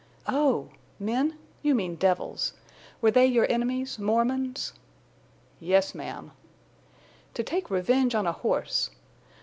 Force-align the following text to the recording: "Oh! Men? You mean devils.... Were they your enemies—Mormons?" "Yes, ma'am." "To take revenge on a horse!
"Oh! 0.25 0.71
Men? 0.97 1.37
You 1.61 1.75
mean 1.75 1.95
devils.... 1.95 2.53
Were 3.01 3.11
they 3.11 3.27
your 3.27 3.45
enemies—Mormons?" 3.51 4.73
"Yes, 5.59 5.93
ma'am." 5.93 6.31
"To 7.35 7.43
take 7.43 7.69
revenge 7.69 8.15
on 8.15 8.25
a 8.25 8.31
horse! 8.31 8.89